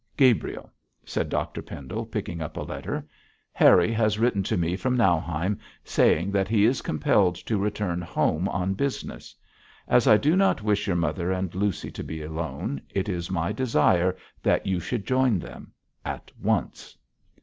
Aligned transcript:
'Gabriel,' 0.17 0.71
said 1.05 1.29
Dr 1.29 1.61
Pendle, 1.61 2.07
picking 2.07 2.41
up 2.41 2.57
a 2.57 2.61
letter, 2.63 3.07
'Harry 3.51 3.91
has 3.91 4.17
written 4.17 4.41
to 4.41 4.57
me 4.57 4.75
from 4.75 4.97
Nauheim, 4.97 5.59
saying 5.83 6.31
that 6.31 6.47
he 6.47 6.65
is 6.65 6.81
compelled 6.81 7.35
to 7.35 7.59
return 7.59 8.01
home 8.01 8.49
on 8.49 8.73
business. 8.73 9.35
As 9.87 10.07
I 10.07 10.17
do 10.17 10.35
not 10.35 10.63
wish 10.63 10.87
your 10.87 10.95
mother 10.95 11.31
and 11.31 11.53
Lucy 11.53 11.91
to 11.91 12.03
be 12.03 12.23
alone, 12.23 12.81
it 12.89 13.09
is 13.09 13.29
my 13.29 13.51
desire 13.51 14.17
that 14.41 14.65
you 14.65 14.79
should 14.79 15.05
join 15.05 15.37
them 15.37 15.71
at 16.03 16.31
once!' 16.41 16.97